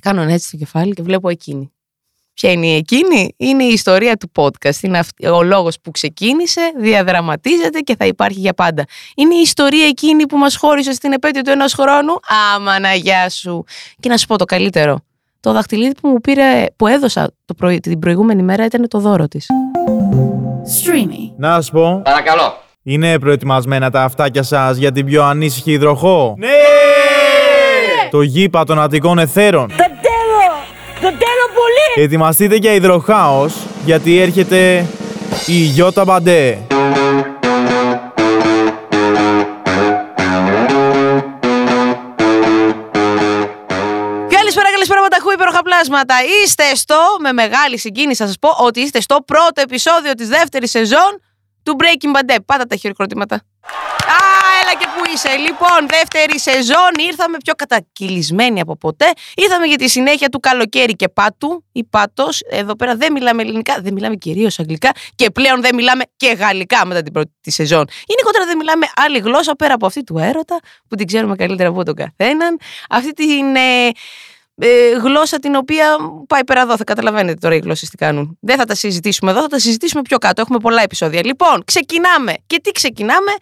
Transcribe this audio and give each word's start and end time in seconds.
Και 0.00 0.08
κάνω 0.10 0.22
έτσι 0.22 0.46
στο 0.46 0.56
κεφάλι 0.56 0.92
και 0.92 1.02
βλέπω 1.02 1.28
εκείνη. 1.28 1.72
Ποια 2.34 2.50
είναι 2.50 2.66
η 2.66 2.74
εκείνη, 2.74 3.34
είναι 3.36 3.64
η 3.64 3.72
ιστορία 3.72 4.16
του 4.16 4.30
podcast. 4.34 4.80
Είναι 4.82 5.00
ο 5.32 5.42
λόγος 5.42 5.80
που 5.80 5.90
ξεκίνησε, 5.90 6.60
διαδραματίζεται 6.80 7.78
και 7.78 7.96
θα 7.98 8.06
υπάρχει 8.06 8.38
για 8.38 8.54
πάντα. 8.54 8.84
Είναι 9.16 9.34
η 9.34 9.40
ιστορία 9.40 9.86
εκείνη 9.86 10.26
που 10.26 10.36
μας 10.36 10.56
χώρισε 10.56 10.92
στην 10.92 11.12
επέτειο 11.12 11.42
του 11.42 11.50
ενός 11.50 11.72
χρόνου; 11.72 12.12
Άμα 12.54 12.78
να 12.78 12.94
γεια 12.94 13.30
σου. 13.30 13.64
Και 14.00 14.08
να 14.08 14.16
σου 14.16 14.26
πω 14.26 14.38
το 14.38 14.44
καλύτερο. 14.44 15.00
Το 15.40 15.52
δαχτυλίδι 15.52 15.94
που 16.00 16.08
μου 16.08 16.20
πήρε, 16.20 16.64
που 16.76 16.86
έδωσα 16.86 17.30
το 17.44 17.54
πρωί, 17.54 17.80
την 17.80 17.98
προηγούμενη 17.98 18.42
μέρα 18.42 18.64
ήταν 18.64 18.88
το 18.88 18.98
δώρο 18.98 19.28
της. 19.28 19.46
Streamy. 20.82 21.34
Να 21.36 21.60
σου 21.60 21.72
πω. 21.72 22.00
Παρακαλώ. 22.04 22.62
Είναι 22.82 23.18
προετοιμασμένα 23.18 23.90
τα 23.90 24.02
αυτάκια 24.02 24.42
σας 24.42 24.76
για 24.76 24.92
την 24.92 25.06
πιο 25.06 25.24
ανήσυχη 25.24 25.72
υδροχό; 25.72 26.34
Ναι! 26.38 26.48
Το 28.10 28.22
γήπα 28.22 28.64
των 28.64 28.80
Αττικών 28.80 29.18
Εθέρων. 29.18 29.70
Το 31.98 32.04
τέλο 32.04 32.14
πολύ! 32.14 32.14
Ετοιμαστείτε 32.14 32.56
για 32.56 32.72
υδροχάος, 32.72 33.54
γιατί 33.84 34.18
έρχεται 34.18 34.86
η 35.46 35.52
Γιώτα 35.52 36.04
Μπαντέ. 36.04 36.58
Καλησπέρα, 44.28 44.70
καλησπέρα 44.70 45.00
Ματαχού, 45.00 45.30
υπέροχα 45.32 45.62
πλάσματα. 45.62 46.14
Είστε 46.44 46.74
στο, 46.74 46.96
με 47.20 47.32
μεγάλη 47.32 47.78
συγκίνηση 47.78 48.22
θα 48.22 48.26
σας 48.26 48.38
πω, 48.38 48.48
ότι 48.58 48.80
είστε 48.80 49.00
στο 49.00 49.16
πρώτο 49.26 49.60
επεισόδιο 49.60 50.12
της 50.14 50.28
δεύτερης 50.28 50.70
σεζόν 50.70 51.20
του 51.62 51.76
Breaking 51.78 52.16
Bad. 52.16 52.36
Πάτα 52.46 52.66
τα 52.66 52.76
χειροκροτήματα 52.76 53.42
έλα 54.68 54.80
και 54.80 54.86
που 54.96 55.12
είσαι. 55.14 55.36
Λοιπόν, 55.36 55.88
δεύτερη 55.88 56.40
σεζόν. 56.40 56.90
Ήρθαμε 57.08 57.36
πιο 57.44 57.54
κατακυλισμένοι 57.54 58.60
από 58.60 58.76
ποτέ. 58.76 59.12
Ήρθαμε 59.34 59.66
για 59.66 59.76
τη 59.76 59.88
συνέχεια 59.88 60.28
του 60.28 60.40
καλοκαίρι 60.40 60.92
και 60.96 61.08
πάτου 61.08 61.64
ή 61.72 61.84
πάτος. 61.84 62.40
Εδώ 62.50 62.76
πέρα 62.76 62.96
δεν 62.96 63.12
μιλάμε 63.12 63.42
ελληνικά, 63.42 63.80
δεν 63.80 63.92
μιλάμε 63.92 64.16
κυρίως 64.16 64.58
αγγλικά 64.58 64.90
και 65.14 65.30
πλέον 65.30 65.60
δεν 65.60 65.74
μιλάμε 65.74 66.04
και 66.16 66.28
γαλλικά 66.38 66.86
μετά 66.86 67.02
την 67.02 67.12
πρώτη 67.12 67.30
τη 67.40 67.50
σεζόν. 67.50 67.84
Γενικότερα 68.06 68.44
δεν 68.44 68.56
μιλάμε 68.56 68.86
άλλη 68.96 69.18
γλώσσα 69.18 69.54
πέρα 69.54 69.74
από 69.74 69.86
αυτή 69.86 70.04
του 70.04 70.18
έρωτα 70.18 70.58
που 70.88 70.96
την 70.96 71.06
ξέρουμε 71.06 71.36
καλύτερα 71.36 71.68
από 71.68 71.84
τον 71.84 71.94
καθέναν. 71.94 72.58
Αυτή 72.88 73.12
την. 73.12 73.56
Ε, 73.56 73.90
ε, 74.60 74.90
γλώσσα 75.02 75.38
την 75.38 75.54
οποία 75.54 75.96
πάει 76.26 76.44
πέρα 76.44 76.60
εδώ. 76.60 76.76
Θα 76.76 76.84
καταλαβαίνετε 76.84 77.38
τώρα 77.40 77.54
οι 77.54 77.58
γλώσσες 77.58 77.88
τι 77.88 77.96
κάνουν. 77.96 78.38
Δεν 78.40 78.56
θα 78.56 78.64
τα 78.64 78.74
συζητήσουμε 78.74 79.30
εδώ, 79.30 79.40
θα 79.40 79.46
τα 79.46 79.58
συζητήσουμε 79.58 80.02
πιο 80.02 80.18
κάτω. 80.18 80.40
Έχουμε 80.40 80.58
πολλά 80.58 80.82
επεισόδια. 80.82 81.24
Λοιπόν, 81.24 81.62
ξεκινάμε. 81.64 82.34
Και 82.46 82.60
τι 82.62 82.70
ξεκινάμε, 82.70 83.32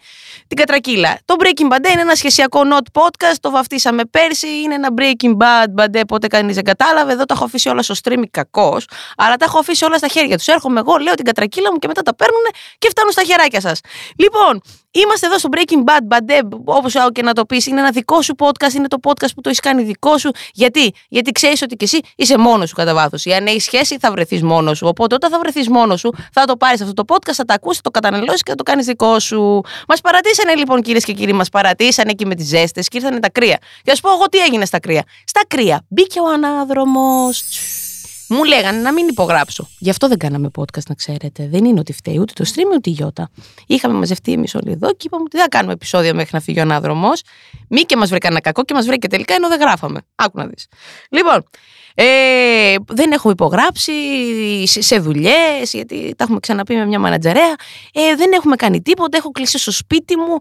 την 0.47 0.57
κατρακύλα. 0.57 1.17
Το 1.25 1.35
Breaking 1.39 1.73
Bad 1.73 1.91
είναι 1.91 2.01
ένα 2.01 2.15
σχεσιακό 2.15 2.61
not 2.63 3.01
podcast. 3.01 3.35
Το 3.41 3.49
βαφτίσαμε 3.49 4.05
πέρσι. 4.05 4.47
Είναι 4.47 4.73
ένα 4.73 4.89
Breaking 4.97 5.37
Bad, 5.37 5.83
Bad, 5.83 6.01
ποτέ 6.07 6.27
κανείς 6.27 6.55
δεν 6.55 6.63
κατάλαβε. 6.63 7.13
Εδώ 7.13 7.25
τα 7.25 7.33
έχω 7.33 7.43
αφήσει 7.43 7.69
όλα 7.69 7.81
στο 7.81 7.95
stream 8.03 8.21
κακός. 8.31 8.87
Αλλά 9.17 9.35
τα 9.35 9.45
έχω 9.45 9.59
αφήσει 9.59 9.85
όλα 9.85 9.97
στα 9.97 10.07
χέρια 10.07 10.37
τους. 10.37 10.47
Έρχομαι 10.47 10.79
εγώ, 10.79 10.97
λέω 10.97 11.13
την 11.13 11.25
κατρακύλα 11.25 11.71
μου 11.71 11.77
και 11.77 11.87
μετά 11.87 12.01
τα 12.01 12.15
παίρνουν 12.15 12.43
και 12.77 12.87
φτάνουν 12.89 13.11
στα 13.11 13.23
χεράκια 13.23 13.61
σας. 13.61 13.79
Λοιπόν, 14.17 14.61
Είμαστε 15.01 15.25
εδώ 15.25 15.37
στο 15.37 15.49
Breaking 15.51 15.83
Bad, 15.89 16.17
Bad 16.17 16.41
όπως 16.65 16.95
και 17.11 17.21
να 17.21 17.33
το 17.33 17.45
πεις. 17.45 17.65
Είναι 17.65 17.79
ένα 17.79 17.91
δικό 17.91 18.21
σου 18.21 18.35
podcast, 18.37 18.73
είναι 18.73 18.87
το 18.87 18.97
podcast 19.03 19.29
που 19.35 19.41
το 19.41 19.49
έχεις 19.49 19.59
κάνει 19.59 19.83
δικό 19.83 20.17
σου. 20.17 20.31
Γιατί, 20.53 20.93
Γιατί 21.09 21.31
ξέρεις 21.31 21.61
ότι 21.61 21.75
και 21.75 21.85
εσύ 21.85 21.99
είσαι 22.15 22.37
μόνος 22.37 22.69
σου 22.69 22.75
κατά 22.75 22.93
βάθος. 22.93 23.25
Ή 23.25 23.33
αν 23.33 23.45
έχεις 23.45 23.63
σχέση, 23.63 23.97
θα 23.99 24.11
βρεθείς 24.11 24.43
μόνος 24.43 24.77
σου. 24.77 24.87
Οπότε 24.87 25.15
όταν 25.15 25.31
θα 25.31 25.39
βρεθείς 25.39 25.69
μόνος 25.69 25.99
σου, 25.99 26.13
θα 26.31 26.45
το 26.45 26.57
πάρεις 26.57 26.81
αυτό 26.81 26.93
το 26.93 27.15
podcast, 27.15 27.33
θα 27.33 27.45
το 27.45 27.53
ακούσεις, 27.53 27.77
θα 27.77 27.83
το 27.83 27.99
καταναλώσεις 27.99 28.43
και 28.43 28.49
θα 28.49 28.57
το 28.57 28.63
κάνεις 28.63 28.85
δικό 28.85 29.19
σου. 29.19 29.61
Μας 29.87 30.01
παρατήσανε 30.01 30.55
λοιπόν 30.55 30.81
κυρίες 30.81 31.03
και 31.03 31.13
κύριοι, 31.13 31.33
μας 31.33 31.49
παρατήσανε 31.49 32.11
εκεί 32.11 32.25
με 32.25 32.35
τις 32.35 32.47
ζέστες 32.47 32.87
και 32.87 32.97
ήρθαν 32.97 33.19
τα 33.19 33.29
κρύα. 33.29 33.57
Και 33.83 33.91
ας 33.91 33.99
πω 33.99 34.09
εγώ 34.11 34.25
τι 34.25 34.37
έγινε 34.37 34.65
στα 34.65 34.79
κρύα. 34.79 35.03
Στα 35.25 35.41
κρύα 35.47 35.85
μπήκε 35.89 36.19
ο 36.19 36.27
ανάδρομος. 36.27 37.43
Μου 38.29 38.43
λέγανε 38.43 38.79
να 38.79 38.93
μην 38.93 39.07
υπογράψω. 39.07 39.67
Γι' 39.79 39.89
αυτό 39.89 40.07
δεν 40.07 40.17
κάναμε 40.17 40.49
podcast, 40.59 40.85
να 40.87 40.95
ξέρετε. 40.95 41.47
Δεν 41.51 41.65
είναι 41.65 41.79
ότι 41.79 41.93
φταίει 41.93 42.17
ούτε 42.19 42.33
το 42.33 42.45
stream 42.53 42.75
ούτε 42.75 42.89
η 42.89 42.93
Γιώτα. 42.93 43.29
Είχαμε 43.67 43.93
μαζευτεί 43.93 44.31
εμείς 44.31 44.55
όλοι 44.55 44.71
εδώ 44.71 44.89
και 44.89 45.03
είπαμε 45.05 45.23
ότι 45.23 45.35
δεν 45.35 45.41
θα 45.41 45.49
κάνουμε 45.49 45.73
επεισόδια 45.73 46.13
μέχρι 46.13 46.29
να 46.33 46.39
φύγει 46.39 46.59
ο 46.59 46.61
ανάδρομος. 46.61 47.21
Μη 47.69 47.81
και 47.81 47.95
μας 47.95 48.09
βρει 48.09 48.19
κανένα 48.19 48.41
κακό 48.41 48.63
και 48.63 48.73
μας 48.73 48.85
βρει 48.85 48.97
και 48.97 49.07
τελικά 49.07 49.33
ενώ 49.33 49.47
δεν 49.47 49.59
γράφαμε. 49.59 49.99
Άκου 50.15 50.39
να 50.39 50.45
δεις. 50.45 50.67
Λοιπόν, 51.09 51.43
ε, 51.95 52.75
δεν 52.87 53.11
έχω 53.11 53.29
υπογράψει 53.29 53.93
σε 54.65 54.99
δουλειές, 54.99 55.73
γιατί 55.73 56.13
τα 56.17 56.23
έχουμε 56.23 56.39
ξαναπεί 56.39 56.75
με 56.75 56.85
μια 56.85 56.99
μανατζαρέα. 56.99 57.55
Ε, 57.93 58.15
δεν 58.15 58.31
έχουμε 58.31 58.55
κάνει 58.55 58.81
τίποτα. 58.81 59.17
Έχω 59.17 59.31
κλείσει 59.31 59.57
στο 59.57 59.71
σπίτι 59.71 60.17
μου. 60.17 60.37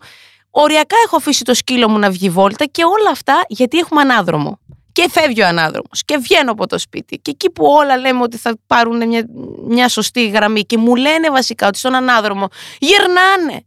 Οριακά 0.51 0.97
έχω 1.05 1.17
αφήσει 1.17 1.45
το 1.45 1.55
σκύλο 1.55 1.89
μου 1.89 1.99
να 1.99 2.11
βγει 2.11 2.31
βόλτα 2.31 2.65
και 2.65 2.85
όλα 2.85 3.11
αυτά 3.11 3.45
γιατί 3.49 3.79
έχουμε 3.79 4.01
ανάδρομο 4.01 4.59
και 4.97 5.09
φεύγει 5.11 5.43
ο 5.43 5.47
ανάδρομος 5.47 6.03
και 6.05 6.17
βγαίνω 6.17 6.51
από 6.51 6.67
το 6.67 6.79
σπίτι. 6.79 7.19
Και 7.19 7.31
εκεί 7.31 7.51
που 7.51 7.65
όλα 7.67 7.97
λέμε 7.97 8.23
ότι 8.23 8.37
θα 8.37 8.57
πάρουν 8.67 9.07
μια, 9.07 9.27
μια 9.67 9.89
σωστή 9.89 10.29
γραμμή 10.29 10.63
και 10.63 10.79
μου 10.79 10.95
λένε 10.95 11.31
βασικά 11.31 11.67
ότι 11.67 11.79
στον 11.79 11.95
ανάδρομο 11.95 12.49
γυρνάνε. 12.79 13.65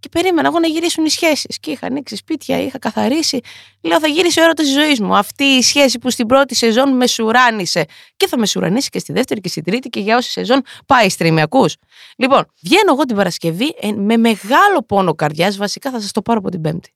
Και 0.00 0.08
περίμενα 0.08 0.48
εγώ 0.48 0.58
να 0.58 0.66
γυρίσουν 0.66 1.04
οι 1.04 1.10
σχέσεις. 1.10 1.58
Και 1.60 1.70
είχα 1.70 1.86
ανοίξει 1.86 2.16
σπίτια, 2.16 2.62
είχα 2.62 2.78
καθαρίσει. 2.78 3.40
Λέω, 3.80 4.00
θα 4.00 4.06
γύρισε 4.06 4.40
ο 4.40 4.42
έρωτα 4.42 4.62
της 4.62 4.72
ζωής 4.72 5.00
μου. 5.00 5.16
Αυτή 5.16 5.44
η 5.44 5.62
σχέση 5.62 5.98
που 5.98 6.10
στην 6.10 6.26
πρώτη 6.26 6.54
σεζόν 6.54 6.96
με 6.96 7.06
σουράνισε. 7.06 7.84
Και 8.16 8.26
θα 8.26 8.38
με 8.38 8.46
σουρανίσει 8.46 8.88
και 8.88 8.98
στη 8.98 9.12
δεύτερη 9.12 9.40
και 9.40 9.48
στη 9.48 9.62
τρίτη 9.62 9.88
και 9.88 10.00
για 10.00 10.16
όση 10.16 10.30
σεζόν 10.30 10.62
πάει 10.86 11.06
stream. 11.18 11.38
Ακούς. 11.40 11.76
Λοιπόν, 12.16 12.46
βγαίνω 12.62 12.92
εγώ 12.92 13.04
την 13.04 13.16
Παρασκευή 13.16 13.74
ε, 13.80 13.92
με 13.92 14.16
μεγάλο 14.16 14.82
πόνο 14.86 15.14
καρδιάς. 15.14 15.56
Βασικά 15.56 15.90
θα 15.90 16.00
σας 16.00 16.12
το 16.12 16.22
πάρω 16.22 16.38
από 16.38 16.50
την 16.50 16.60
Πέμπτη. 16.60 16.94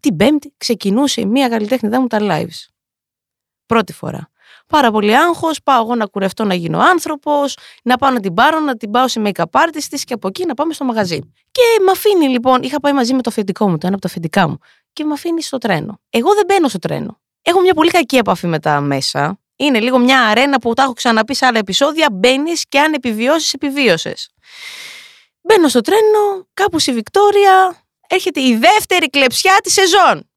Την 0.00 0.16
Πέμπτη 0.16 0.54
ξεκινούσε 0.56 1.26
μία 1.26 1.48
καλλιτέχνη 1.48 1.98
μου 1.98 2.06
τα 2.06 2.18
lives. 2.20 2.77
Πρώτη 3.68 3.92
φορά. 3.92 4.30
Πάρα 4.66 4.90
πολύ 4.90 5.16
άγχος. 5.16 5.62
Πάω 5.62 5.82
εγώ 5.82 5.94
να 5.94 6.06
κουρευτώ 6.06 6.44
να 6.44 6.54
γίνω 6.54 6.78
άνθρωπος, 6.78 7.56
να 7.82 7.96
πάω 7.96 8.10
να 8.10 8.20
την 8.20 8.34
πάρω, 8.34 8.60
να 8.60 8.76
την 8.76 8.90
πάω 8.90 9.08
σε 9.08 9.22
make-up 9.24 9.44
artist 9.50 9.84
της 9.90 10.04
και 10.04 10.14
από 10.14 10.28
εκεί 10.28 10.46
να 10.46 10.54
πάμε 10.54 10.72
στο 10.72 10.84
μαγαζί. 10.84 11.18
Και 11.50 11.62
με 11.84 11.90
αφήνει 11.90 12.28
λοιπόν, 12.28 12.62
είχα 12.62 12.80
πάει 12.80 12.92
μαζί 12.92 13.14
με 13.14 13.22
το 13.22 13.30
αφεντικό 13.30 13.68
μου, 13.68 13.78
το 13.78 13.86
ένα 13.86 13.94
από 13.94 14.02
τα 14.02 14.08
αφεντικά 14.08 14.48
μου, 14.48 14.58
και 14.92 15.04
με 15.04 15.12
αφήνει 15.12 15.42
στο 15.42 15.58
τρένο. 15.58 16.00
Εγώ 16.10 16.34
δεν 16.34 16.44
μπαίνω 16.46 16.68
στο 16.68 16.78
τρένο. 16.78 17.20
Έχω 17.42 17.60
μια 17.60 17.74
πολύ 17.74 17.90
κακή 17.90 18.16
επαφή 18.16 18.46
με 18.46 18.58
τα 18.58 18.80
μέσα. 18.80 19.38
Είναι 19.56 19.80
λίγο 19.80 19.98
μια 19.98 20.20
αρένα 20.20 20.58
που 20.58 20.74
τα 20.74 20.82
έχω 20.82 20.92
ξαναπεί 20.92 21.34
σε 21.34 21.46
άλλα 21.46 21.58
επεισόδια. 21.58 22.08
Μπαίνεις 22.12 22.64
και 22.68 22.80
αν 22.80 22.92
επιβιώσεις, 22.92 23.52
επιβίωσες. 23.52 24.30
Μπαίνω 25.40 25.68
στο 25.68 25.80
τρένο, 25.80 26.48
κάπου 26.54 26.78
στη 26.78 26.92
Βικτόρια, 26.92 27.84
έρχεται 28.08 28.40
η 28.40 28.56
δεύτερη 28.56 29.10
κλεψιά 29.10 29.56
της 29.62 29.72
σεζόν. 29.72 30.27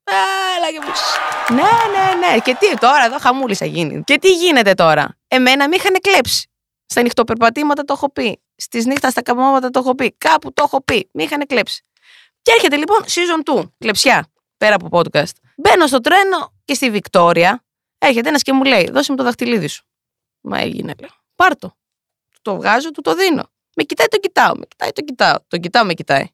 Έλα 0.57 0.71
και 0.71 0.79
Ναι, 1.53 1.61
ναι, 1.61 2.27
ναι. 2.27 2.39
Και 2.39 2.55
τι 2.59 2.77
τώρα, 2.77 3.05
εδώ 3.05 3.19
χαμούλησα 3.19 3.65
γίνει. 3.65 4.03
Και 4.03 4.17
τι 4.17 4.31
γίνεται 4.31 4.73
τώρα; 4.73 5.17
Εμένα 5.27 5.67
με 5.69 5.75
είχαν 5.75 5.93
κλέψει. 6.01 6.49
Στα 6.85 7.01
νυχτοπερπατήματα 7.01 7.83
το 7.83 7.93
έχω 7.93 8.11
πει. 8.11 8.41
Στις 8.55 8.85
νύχτα 8.85 9.09
στα 9.09 9.21
καμώματα 9.21 9.69
το 9.69 9.79
έχω 9.79 9.95
πει. 9.95 10.15
Κάπου 10.17 10.53
το 10.53 10.63
έχω 10.65 10.83
πει. 10.83 11.09
Με 11.13 11.23
είχαν 11.23 11.45
κλέψει. 11.47 11.85
Και 12.41 12.51
έρχεται 12.51 12.75
λοιπόν 12.75 12.97
season 13.03 13.59
2, 13.59 13.63
κλεψιά, 13.77 14.27
πέρα 14.57 14.75
από 14.75 14.87
podcast. 14.91 15.31
Μπαίνω 15.57 15.87
στο 15.87 15.99
τρένο 15.99 16.53
και 16.65 16.73
στη 16.73 16.89
Βικτόρια 16.89 17.63
έρχεται 17.97 18.29
ένας 18.29 18.41
και 18.41 18.53
μου 18.53 18.63
λέει: 18.63 18.89
Δώσε 18.91 19.11
μου 19.11 19.17
το 19.17 19.23
δαχτυλίδι 19.23 19.67
σου. 19.67 19.83
Μα 20.41 20.59
έγινε, 20.59 20.93
λέω. 20.99 21.09
Πάρτο. 21.35 21.75
Το 22.41 22.55
βγάζω, 22.55 22.91
του 22.91 23.01
το 23.01 23.15
δίνω. 23.15 23.43
Με 23.75 23.83
κοιτάει, 23.83 24.07
το 24.07 24.17
κοιτάω. 24.17 24.55
Με 24.55 24.65
κοιτάει, 24.65 24.91
το 24.91 25.01
κοιτάω. 25.01 25.35
Το 25.47 25.57
κοιτάω, 25.57 25.85
με 25.85 25.93
κοιτάει. 25.93 26.27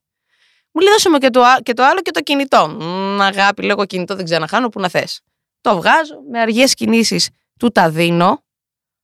Μου 0.77 0.83
λέει 0.83 0.91
δώσε 0.91 1.09
μου 1.09 1.17
και 1.17 1.29
το, 1.29 1.43
και 1.63 1.73
το 1.73 1.83
άλλο 1.83 2.01
και 2.01 2.11
το 2.11 2.21
κινητό. 2.21 2.67
Μ, 2.67 3.21
αγάπη, 3.21 3.63
λέγω 3.63 3.85
κινητό 3.85 4.15
δεν 4.15 4.25
ξαναχάνω, 4.25 4.69
που 4.69 4.79
να 4.79 4.89
θες. 4.89 5.21
Το 5.61 5.75
βγάζω, 5.75 6.15
με 6.31 6.39
αργές 6.39 6.73
κινήσεις 6.73 7.29
του 7.59 7.69
τα 7.69 7.89
δίνω 7.89 8.43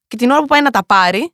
και 0.07 0.17
την 0.17 0.31
ώρα 0.31 0.39
που 0.39 0.45
πάει 0.45 0.61
να 0.61 0.69
τα 0.69 0.85
πάρει, 0.85 1.33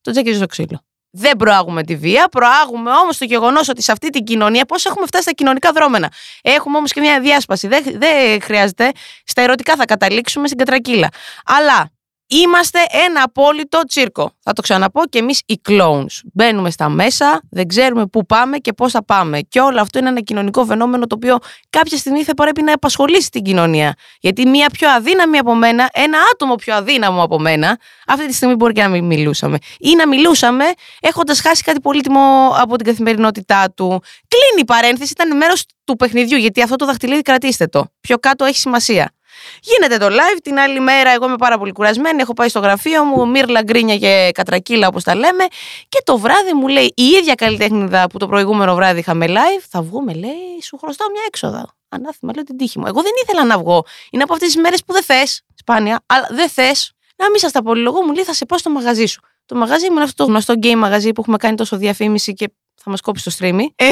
το 0.00 0.10
τζέκιζε 0.10 0.36
στο 0.36 0.46
ξύλο. 0.46 0.84
Δεν 1.10 1.36
προάγουμε 1.36 1.82
τη 1.82 1.96
βία, 1.96 2.28
προάγουμε 2.28 2.90
όμως 2.90 3.18
το 3.18 3.24
γεγονός 3.24 3.68
ότι 3.68 3.82
σε 3.82 3.92
αυτή 3.92 4.10
την 4.10 4.24
κοινωνία, 4.24 4.64
πώς 4.64 4.84
έχουμε 4.84 5.06
φτάσει 5.06 5.22
στα 5.22 5.32
κοινωνικά 5.32 5.72
δρόμενα. 5.72 6.12
Έχουμε 6.42 6.76
όμως 6.76 6.92
και 6.92 7.00
μια 7.00 7.20
διάσπαση. 7.20 7.68
Δεν, 7.68 7.84
δεν 7.84 8.42
χρειάζεται. 8.42 8.90
Στα 9.24 9.42
ερωτικά 9.42 9.76
θα 9.76 9.84
καταλήξουμε 9.84 10.46
στην 10.46 10.58
κατρακύλα. 10.58 11.08
Αλλά 11.44 11.90
Είμαστε 12.34 12.78
ένα 13.06 13.22
απόλυτο 13.22 13.80
τσίρκο. 13.88 14.32
Θα 14.40 14.52
το 14.52 14.62
ξαναπώ 14.62 15.02
και 15.06 15.18
εμείς 15.18 15.42
οι 15.46 15.60
clones. 15.68 16.20
Μπαίνουμε 16.32 16.70
στα 16.70 16.88
μέσα, 16.88 17.40
δεν 17.50 17.68
ξέρουμε 17.68 18.06
πού 18.06 18.26
πάμε 18.26 18.58
και 18.58 18.72
πώς 18.72 18.92
θα 18.92 19.04
πάμε. 19.04 19.40
Και 19.40 19.60
όλο 19.60 19.80
αυτό 19.80 19.98
είναι 19.98 20.08
ένα 20.08 20.20
κοινωνικό 20.20 20.64
φαινόμενο 20.64 21.06
το 21.06 21.14
οποίο 21.14 21.38
κάποια 21.70 21.98
στιγμή 21.98 22.24
θα 22.24 22.34
πρέπει 22.34 22.62
να 22.62 22.72
απασχολήσει 22.72 23.30
την 23.30 23.42
κοινωνία. 23.42 23.94
Γιατί 24.20 24.46
μία 24.46 24.68
πιο 24.70 24.90
αδύναμη 24.90 25.38
από 25.38 25.54
μένα, 25.54 25.88
ένα 25.92 26.18
άτομο 26.32 26.54
πιο 26.54 26.74
αδύναμο 26.74 27.22
από 27.22 27.38
μένα, 27.38 27.78
αυτή 28.06 28.26
τη 28.26 28.34
στιγμή 28.34 28.54
μπορεί 28.54 28.72
και 28.72 28.82
να 28.82 28.88
μην 28.88 29.04
μιλούσαμε. 29.04 29.58
Ή 29.78 29.94
να 29.94 30.08
μιλούσαμε 30.08 30.64
έχοντας 31.00 31.40
χάσει 31.40 31.62
κάτι 31.62 31.80
πολύτιμο 31.80 32.48
από 32.58 32.76
την 32.76 32.86
καθημερινότητά 32.86 33.72
του. 33.76 34.02
Κλείνει 34.28 34.60
η 34.60 34.64
παρένθεση, 34.64 35.12
ήταν 35.12 35.36
μέρος 35.36 35.64
του 35.84 35.96
παιχνιδιού, 35.96 36.36
γιατί 36.36 36.62
αυτό 36.62 36.76
το 36.76 36.86
δαχτυλίδι 36.86 37.22
κρατήστε 37.22 37.66
το. 37.66 37.86
Πιο 38.00 38.18
κάτω 38.18 38.44
έχει 38.44 38.58
σημασία. 38.58 39.12
Γίνεται 39.60 39.96
το 39.96 40.06
live, 40.06 40.38
την 40.42 40.58
άλλη 40.58 40.80
μέρα 40.80 41.10
εγώ 41.10 41.26
είμαι 41.26 41.36
πάρα 41.36 41.58
πολύ 41.58 41.72
κουρασμένη, 41.72 42.20
έχω 42.20 42.32
πάει 42.32 42.48
στο 42.48 42.60
γραφείο 42.60 43.04
μου, 43.04 43.28
μύρλα 43.28 43.62
γκρίνια 43.62 43.96
και 43.96 44.30
κατρακύλα 44.34 44.86
όπως 44.86 45.04
τα 45.04 45.14
λέμε 45.14 45.44
και 45.88 46.02
το 46.04 46.18
βράδυ 46.18 46.52
μου 46.52 46.68
λέει 46.68 46.92
η 46.96 47.04
ίδια 47.04 47.34
καλλιτέχνηδα 47.34 48.06
που 48.06 48.18
το 48.18 48.26
προηγούμενο 48.26 48.74
βράδυ 48.74 48.98
είχαμε 48.98 49.26
live, 49.28 49.64
θα 49.68 49.82
βγούμε 49.82 50.14
λέει, 50.14 50.62
σου 50.62 50.78
χρωστάω 50.78 51.10
μια 51.10 51.22
έξοδα. 51.26 51.74
Ανάθυμα, 51.88 52.32
λέω 52.34 52.44
την 52.44 52.56
τύχη 52.56 52.78
μου. 52.78 52.86
Εγώ 52.86 53.02
δεν 53.02 53.12
ήθελα 53.22 53.44
να 53.44 53.58
βγω. 53.58 53.84
Είναι 54.10 54.22
από 54.22 54.32
αυτές 54.32 54.48
τις 54.52 54.62
μέρες 54.62 54.84
που 54.84 54.92
δεν 54.92 55.02
θες, 55.02 55.42
σπάνια, 55.54 56.02
αλλά 56.06 56.26
δεν 56.30 56.48
θες. 56.48 56.92
Να 57.16 57.30
μην 57.30 57.38
σας 57.38 57.52
τα 57.52 57.62
πολυλογώ, 57.62 58.02
μου 58.02 58.12
λέει 58.12 58.24
θα 58.24 58.34
σε 58.34 58.46
πω 58.46 58.58
στο 58.58 58.70
μαγαζί 58.70 59.06
σου. 59.06 59.20
Το 59.46 59.54
μαγαζί 59.54 59.86
μου 59.86 59.94
είναι 59.94 60.02
αυτό 60.02 60.24
το 60.24 60.30
γνωστό 60.30 60.54
game 60.62 60.74
μαγαζί 60.74 61.12
που 61.12 61.20
έχουμε 61.20 61.36
κάνει 61.36 61.56
τόσο 61.56 61.76
διαφήμιση 61.76 62.32
και 62.32 62.52
θα 62.84 62.90
μας 62.90 63.00
κόψει 63.00 63.24
το 63.24 63.32
stream. 63.38 63.58
Ε, 63.76 63.88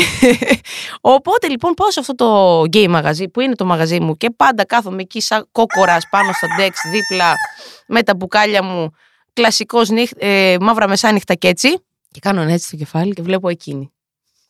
οπότε 1.01 1.49
λοιπόν 1.49 1.75
πάω 1.75 1.91
σε 1.91 2.01
αυτό 2.01 2.15
το 2.15 2.61
game 2.61 2.89
μαγαζί 2.89 3.29
που 3.29 3.41
είναι 3.41 3.55
το 3.55 3.65
μαγαζί 3.65 4.01
μου 4.01 4.17
και 4.17 4.31
πάντα 4.31 4.65
κάθομαι 4.65 5.03
εκεί 5.03 5.21
σαν 5.21 5.49
κόκορας 5.53 6.09
πάνω 6.11 6.33
στο 6.33 6.47
Dex 6.59 6.71
δίπλα 6.91 7.35
με 7.87 8.03
τα 8.03 8.15
μπουκάλια 8.15 8.63
μου. 8.63 8.91
Κλασικός 9.33 9.89
ε, 10.17 10.57
μαύρα 10.61 10.89
μεσάνυχτα 10.89 11.35
και 11.35 11.49
έτσι. 11.49 11.69
Και 12.11 12.21
κάνω 12.21 12.43
έτσι 12.43 12.67
στο 12.67 12.77
κεφάλι 12.77 13.13
και 13.13 13.23
βλέπω 13.23 13.49
εκείνη. 13.49 13.93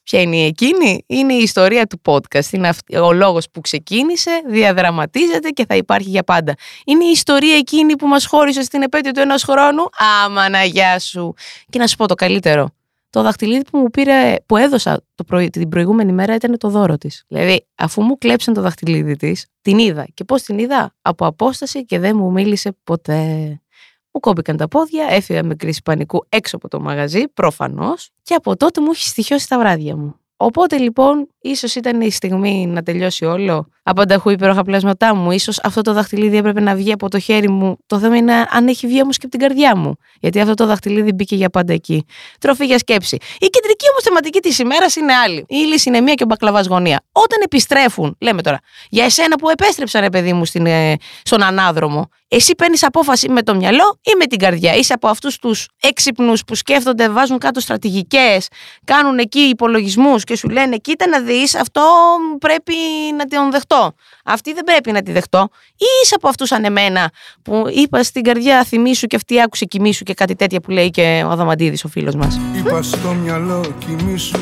Ποια 0.02 0.20
είναι 0.20 0.36
η 0.36 0.44
εκείνη, 0.44 1.04
είναι 1.06 1.34
η 1.34 1.42
ιστορία 1.42 1.86
του 1.86 2.00
podcast. 2.04 2.50
Είναι 2.50 2.72
ο 3.02 3.12
λόγος 3.12 3.50
που 3.50 3.60
ξεκίνησε, 3.60 4.30
διαδραματίζεται 4.48 5.48
και 5.48 5.64
θα 5.68 5.76
υπάρχει 5.76 6.08
για 6.08 6.22
πάντα. 6.22 6.54
Είναι 6.84 7.04
η 7.04 7.10
ιστορία 7.10 7.56
εκείνη 7.56 7.96
που 7.96 8.06
μας 8.06 8.26
χώρισε 8.26 8.62
στην 8.62 8.82
επέτειο 8.82 9.12
του 9.12 9.20
ενός 9.20 9.42
χρόνου; 9.42 9.82
Άμα 10.24 10.48
να 10.48 10.64
γεια 10.64 10.98
σου. 10.98 11.34
Και 11.70 11.78
να 11.78 11.86
σου 11.86 11.96
πω 11.96 12.06
το 12.06 12.14
καλύτερο. 12.14 12.68
Το 13.10 13.22
δαχτυλίδι 13.22 13.64
που 13.70 13.78
μου 13.78 13.90
πήρε, 13.90 14.36
που 14.46 14.56
έδωσα 14.56 15.00
το 15.14 15.24
πρωί, 15.24 15.50
την 15.50 15.68
προηγούμενη 15.68 16.12
μέρα 16.12 16.34
ήταν 16.34 16.58
το 16.58 16.68
δώρο 16.68 16.98
της. 16.98 17.24
Δηλαδή, 17.28 17.66
αφού 17.74 18.02
μου 18.02 18.18
κλέψαν 18.18 18.54
το 18.54 18.60
δαχτυλίδι 18.60 19.16
της, 19.16 19.46
την 19.62 19.78
είδα. 19.78 20.06
Και 20.14 20.24
πώς 20.24 20.42
την 20.42 20.58
είδα, 20.58 20.94
από 21.02 21.26
απόσταση 21.26 21.84
και 21.84 21.98
δεν 21.98 22.16
μου 22.16 22.30
μίλησε 22.30 22.76
ποτέ. 22.84 23.16
Μου 24.12 24.20
κόμπηκαν 24.20 24.56
τα 24.56 24.68
πόδια, 24.68 25.06
έφυγα 25.10 25.42
με 25.42 25.54
κρίση 25.54 25.82
πανικού 25.84 26.26
έξω 26.28 26.56
από 26.56 26.68
το 26.68 26.80
μαγαζί, 26.80 27.28
προφανώς, 27.28 28.10
και 28.22 28.34
από 28.34 28.56
τότε 28.56 28.80
μου 28.80 28.90
έχει 28.90 29.08
στοιχειώσει 29.08 29.48
τα 29.48 29.58
βράδια 29.58 29.96
μου. 29.96 30.14
Οπότε 30.36 30.78
λοιπόν, 30.78 31.28
ίσως 31.40 31.74
ήταν 31.74 32.00
η 32.00 32.10
στιγμή 32.10 32.66
να 32.66 32.82
τελειώσει 32.82 33.24
όλο. 33.24 33.68
Απανταχού 33.82 34.30
υπέροχα 34.30 34.62
πλάσματά 34.62 35.14
μου. 35.14 35.38
σω 35.38 35.52
αυτό 35.62 35.80
το 35.82 35.92
δαχτυλίδι 35.92 36.36
έπρεπε 36.36 36.60
να 36.60 36.74
βγει 36.74 36.92
από 36.92 37.08
το 37.08 37.18
χέρι 37.18 37.48
μου. 37.50 37.76
Το 37.86 37.98
θέμα 37.98 38.16
είναι 38.16 38.46
αν 38.50 38.68
έχει 38.68 38.86
βγει 38.86 39.02
όμως 39.02 39.16
και 39.16 39.26
από 39.26 39.38
την 39.38 39.46
καρδιά 39.46 39.76
μου. 39.76 39.94
Γιατί 40.20 40.40
αυτό 40.40 40.54
το 40.54 40.66
δαχτυλίδι 40.66 41.12
μπήκε 41.12 41.36
για 41.36 41.50
πάντα 41.50 41.72
εκεί. 41.72 42.04
Τροφή 42.38 42.66
για 42.66 42.78
σκέψη. 42.78 43.16
Η 43.16 43.46
κεντρική 43.46 43.86
όμως 43.90 44.02
θεματική 44.02 44.40
της 44.40 44.58
ημέρας 44.58 44.96
είναι 44.96 45.12
άλλη. 45.12 45.44
Η 45.48 45.56
λύση 45.56 45.88
είναι 45.88 46.00
μία 46.00 46.14
και 46.14 46.22
ο 46.22 46.26
μπακλαβάς 46.26 46.66
γωνία. 46.66 47.02
Όταν 47.12 47.38
επιστρέφουν, 47.44 48.16
λέμε 48.20 48.42
τώρα, 48.42 48.58
για 48.88 49.04
εσένα 49.04 49.36
που 49.36 49.48
επέστρεψαν, 49.48 50.08
παιδί 50.10 50.32
μου, 50.32 50.44
στην, 50.44 50.66
ε, 50.66 50.94
στον 51.22 51.42
ανάδρομο, 51.42 52.08
εσύ 52.28 52.54
παίρνεις 52.54 52.84
απόφαση 52.84 53.28
με 53.28 53.42
το 53.42 53.54
μυαλό 53.54 53.98
ή 54.02 54.10
με 54.18 54.26
την 54.26 54.38
καρδιά. 54.38 54.74
Είσαι 54.74 54.92
από 54.92 55.08
αυτούς 55.08 55.38
τους 55.38 55.68
έξυπνους 55.80 56.44
που 56.44 56.54
σκέφτονται, 56.54 57.08
βάζουν 57.08 57.38
κάτω 57.38 57.60
στρατηγικές, 57.60 58.48
κάνουν 58.84 59.18
εκεί 59.18 59.38
υπολογισμούς 59.40 60.24
και 60.24 60.36
σου 60.36 60.48
λένε: 60.48 60.76
Κοίτα 60.76 61.08
να 61.08 61.20
δεις, 61.30 61.54
αυτό 61.54 61.82
πρέπει 62.38 62.74
να 63.16 63.24
τον 63.24 63.50
δεχτώ. 63.50 63.92
Αυτή 64.24 64.52
δεν 64.52 64.64
πρέπει 64.64 64.92
να 64.92 65.02
τη 65.02 65.12
δεχτώ. 65.12 65.48
Ή 65.76 65.86
είσαι 66.02 66.14
από 66.14 66.28
αυτούς 66.28 66.48
σαν 66.48 66.64
εμένα 66.64 67.10
που 67.42 67.64
είπα 67.74 68.02
στην 68.02 68.22
καρδιά 68.22 68.64
θυμίσου 68.64 69.06
και 69.06 69.16
αυτή 69.16 69.42
άκουσε 69.42 69.64
κοιμήσου 69.64 70.04
και 70.04 70.14
κάτι 70.14 70.34
τέτοια 70.34 70.60
που 70.60 70.70
λέει 70.70 70.90
και 70.90 71.22
ο 71.26 71.28
Αδαμαντίδης, 71.30 71.84
ο 71.84 71.88
φίλος 71.88 72.14
μας. 72.14 72.40
Είπα 72.56 72.82
στο 72.82 73.12
μυαλό 73.12 73.74
κοιμήσου 73.78 74.38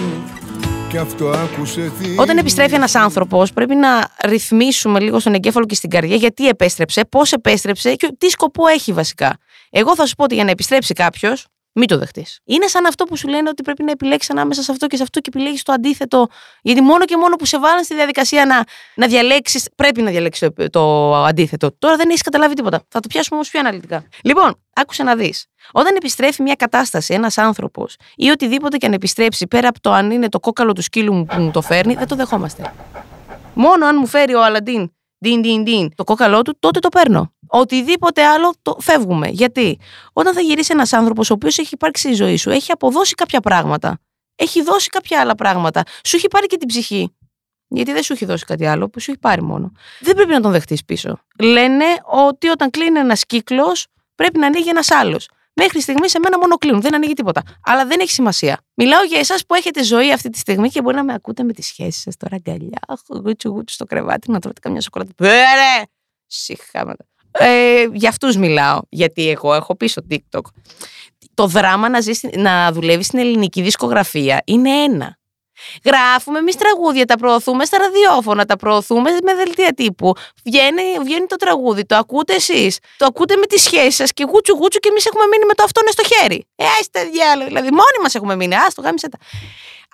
και 0.88 0.98
αυτό 0.98 1.28
άκουσε 1.28 1.92
Όταν 2.16 2.38
επιστρέφει 2.38 2.74
ένας 2.74 2.94
άνθρωπος, 2.94 3.52
πρέπει 3.52 3.74
να 3.74 4.10
ρυθμίσουμε 4.24 5.00
λίγο 5.00 5.18
στον 5.18 5.34
εγκέφαλο 5.34 5.66
και 5.66 5.74
στην 5.74 5.90
καρδιά 5.90 6.16
γιατί 6.16 6.48
επέστρεψε, 6.48 7.04
πώς 7.04 7.32
επέστρεψε 7.32 7.94
και 7.94 8.14
τι 8.18 8.28
σκοπό 8.28 8.66
έχει 8.66 8.92
βασικά. 8.92 9.38
Εγώ 9.70 9.94
θα 9.94 10.06
σου 10.06 10.14
πω 10.14 10.24
ότι 10.24 10.34
για 10.34 10.44
να 10.44 10.50
επιστρέψει 10.50 10.94
κάποιος, 10.94 11.46
μην 11.78 11.88
το 11.88 11.98
δεχτείς. 11.98 12.38
Είναι 12.44 12.66
σαν 12.66 12.86
αυτό 12.86 13.04
που 13.04 13.16
σου 13.16 13.28
λένε 13.28 13.48
ότι 13.48 13.62
πρέπει 13.62 13.82
να 13.82 13.90
επιλέξεις 13.90 14.30
ανάμεσα 14.30 14.62
σε 14.62 14.72
αυτό 14.72 14.86
και 14.86 14.96
σε 14.96 15.02
αυτό 15.02 15.20
και 15.20 15.30
επιλέγεις 15.34 15.62
το 15.62 15.72
αντίθετο. 15.72 16.26
Γιατί 16.62 16.80
μόνο 16.80 17.04
και 17.04 17.16
μόνο 17.16 17.36
που 17.36 17.44
σε 17.44 17.58
βάλουν 17.58 17.84
στη 17.84 17.94
διαδικασία 17.94 18.46
να, 18.46 18.64
να 18.94 19.06
διαλέξεις, 19.06 19.68
πρέπει 19.76 20.02
να 20.02 20.10
διαλέξεις 20.10 20.48
το, 20.54 20.70
το 20.70 21.14
αντίθετο. 21.14 21.72
Τώρα 21.78 21.96
δεν 21.96 22.08
έχεις 22.08 22.22
καταλάβει 22.22 22.54
τίποτα. 22.54 22.82
Θα 22.88 23.00
το 23.00 23.08
πιάσουμε 23.08 23.36
όμως 23.36 23.50
πιο 23.50 23.60
αναλυτικά. 23.60 24.04
Λοιπόν, 24.22 24.62
άκουσε 24.72 25.02
να 25.02 25.16
δεις. 25.16 25.46
Όταν 25.72 25.96
επιστρέφει 25.96 26.42
μια 26.42 26.54
κατάσταση, 26.54 27.14
ένας 27.14 27.38
άνθρωπος 27.38 27.96
ή 28.16 28.28
οτιδήποτε 28.28 28.76
και 28.76 28.86
αν 28.86 28.92
επιστρέψει 28.92 29.46
πέρα 29.46 29.68
από 29.68 29.80
το 29.80 29.92
αν 29.92 30.10
είναι 30.10 30.28
το 30.28 30.40
κόκαλο 30.40 30.72
του 30.72 30.82
σκύλου 30.82 31.12
μου 31.14 31.24
που 31.24 31.40
μου 31.40 31.50
το 31.50 31.60
φέρνει, 31.60 31.94
δεν 31.94 32.06
το 32.06 32.14
δεχόμαστε. 32.14 32.72
Μόνο 33.54 33.86
αν 33.86 33.96
μου 33.98 34.06
φέρει 34.06 34.34
ο 34.34 34.44
Αλαντίν 34.44 34.92
Διν, 35.20 35.42
διν, 35.42 35.64
διν. 35.64 35.94
Το 35.94 36.04
κόκαλό 36.04 36.42
του, 36.42 36.56
τότε 36.60 36.78
το 36.78 36.88
παίρνω. 36.88 37.32
Οτιδήποτε 37.48 38.24
άλλο 38.24 38.54
το 38.62 38.76
φεύγουμε. 38.80 39.28
Γιατί; 39.28 39.78
Όταν 40.12 40.34
θα 40.34 40.40
γυρίσει 40.40 40.72
ένας 40.72 40.92
άνθρωπος 40.92 41.30
ο 41.30 41.32
οποίος 41.32 41.58
έχει 41.58 41.70
υπάρξει 41.72 42.02
στη 42.02 42.12
ζωή 42.14 42.36
σου, 42.36 42.50
έχει 42.50 42.72
αποδώσει 42.72 43.14
κάποια 43.14 43.40
πράγματα. 43.40 43.98
Έχει 44.36 44.62
δώσει 44.62 44.88
κάποια 44.88 45.20
άλλα 45.20 45.34
πράγματα. 45.34 45.82
Σου 46.04 46.16
έχει 46.16 46.28
πάρει 46.28 46.46
και 46.46 46.56
την 46.56 46.68
ψυχή. 46.68 47.16
Γιατί 47.68 47.92
δεν 47.92 48.02
σου 48.02 48.12
έχει 48.12 48.24
δώσει 48.24 48.44
κάτι 48.44 48.66
άλλο, 48.66 48.88
που 48.88 49.00
σου 49.00 49.10
έχει 49.10 49.20
πάρει 49.20 49.42
μόνο. 49.42 49.72
Δεν 50.00 50.14
πρέπει 50.14 50.30
να 50.30 50.40
τον 50.40 50.52
δεχτείς 50.52 50.84
πίσω. 50.84 51.18
Λένε 51.38 51.84
ότι 52.04 52.48
όταν 52.48 52.70
κλείνει 52.70 52.98
ένας 52.98 53.24
κύκλος, 53.26 53.86
πρέπει 54.14 54.38
να 54.38 54.46
ανοίγει 54.46 54.68
ένας 54.68 54.90
άλλος. 54.90 55.28
Μέχρι 55.60 55.80
στιγμής 55.80 56.10
σε 56.10 56.18
μένα 56.18 56.38
μόνο 56.38 56.56
κλείνουν, 56.56 56.80
δεν 56.80 56.94
ανοίγει 56.94 57.12
τίποτα. 57.12 57.42
Αλλά 57.62 57.86
δεν 57.86 58.00
έχει 58.00 58.10
σημασία. 58.10 58.60
Μιλάω 58.74 59.02
για 59.02 59.18
εσάς 59.18 59.46
που 59.46 59.54
έχετε 59.54 59.82
ζωή 59.82 60.12
αυτή 60.12 60.30
τη 60.30 60.38
στιγμή 60.38 60.68
και 60.68 60.82
μπορεί 60.82 60.96
να 60.96 61.04
με 61.04 61.12
ακούτε 61.14 61.42
με 61.42 61.52
τις 61.52 61.66
σχέσεις 61.66 62.02
σας 62.02 62.16
τώρα 62.16 62.36
αγκαλιά. 62.36 62.78
Γουτσου 63.08 63.48
γουτσου 63.48 63.74
στο 63.74 63.84
κρεβάτι 63.84 64.30
να 64.30 64.38
τρώτε 64.38 64.60
καμιά 64.60 64.80
σοκολάτα. 64.80 65.12
Πέρε! 65.16 65.82
Συχάματα. 66.26 67.04
Ε, 67.30 67.84
για 67.92 68.08
αυτούς 68.08 68.36
μιλάω. 68.36 68.78
Γιατί 68.88 69.30
εγώ 69.30 69.54
έχω 69.54 69.76
πει 69.76 69.86
στο 69.86 70.02
TikTok. 70.10 70.40
Το 71.34 71.46
δράμα 71.46 71.88
να, 71.88 72.00
ζεις, 72.00 72.20
να 72.36 72.72
δουλεύεις 72.72 73.06
στην 73.06 73.18
ελληνική 73.18 73.62
δισκογραφία 73.62 74.42
είναι 74.44 74.70
ένα. 74.70 75.18
Γράφουμε 75.84 76.38
εμείς 76.38 76.56
τραγούδια, 76.56 77.04
τα 77.04 77.16
προωθούμε 77.16 77.64
στα 77.64 77.78
ραδιόφωνα, 77.78 78.44
τα 78.44 78.56
προωθούμε 78.56 79.10
με 79.22 79.34
δελτία 79.34 79.72
τύπου. 79.72 80.12
Βγαίνει, 80.44 80.82
βγαίνει 81.04 81.26
το 81.26 81.36
τραγούδι, 81.36 81.84
το 81.84 81.96
ακούτε 81.96 82.34
εσείς. 82.34 82.78
Το 82.96 83.04
ακούτε 83.04 83.36
με 83.36 83.46
τη 83.46 83.58
σχέση 83.58 83.90
σας 83.90 84.12
και 84.12 84.24
γούτσου 84.30 84.54
γούτσου 84.54 84.78
και 84.78 84.88
εμείς 84.88 85.06
έχουμε 85.06 85.24
μείνει 85.30 85.44
με 85.44 85.54
το 85.54 85.62
αυτό 85.62 85.80
στο 85.90 86.02
χέρι. 86.14 86.46
Ε, 86.56 86.64
άστε 86.80 87.04
διάλογο. 87.04 87.46
Δηλαδή, 87.46 87.68
μόνοι 87.68 87.98
μας 88.02 88.14
έχουμε 88.14 88.36
μείνει. 88.36 88.54
Α 88.54 88.66
το 88.74 88.82
γάμισε 88.82 89.08
τα. 89.08 89.18